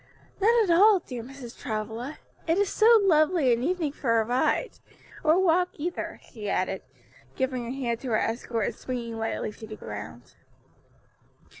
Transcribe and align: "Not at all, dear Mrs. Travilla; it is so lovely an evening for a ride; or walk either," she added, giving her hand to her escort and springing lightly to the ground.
"Not 0.41 0.63
at 0.63 0.71
all, 0.75 0.97
dear 1.01 1.21
Mrs. 1.21 1.55
Travilla; 1.55 2.17
it 2.47 2.57
is 2.57 2.69
so 2.69 2.99
lovely 3.03 3.53
an 3.53 3.61
evening 3.61 3.91
for 3.91 4.19
a 4.19 4.25
ride; 4.25 4.79
or 5.23 5.37
walk 5.39 5.69
either," 5.73 6.19
she 6.33 6.49
added, 6.49 6.81
giving 7.35 7.65
her 7.65 7.69
hand 7.69 7.99
to 7.99 8.07
her 8.07 8.17
escort 8.17 8.65
and 8.65 8.73
springing 8.73 9.19
lightly 9.19 9.51
to 9.51 9.67
the 9.67 9.75
ground. 9.75 10.33